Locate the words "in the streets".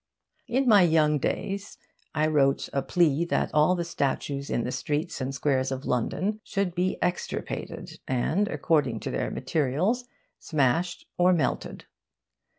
4.49-5.21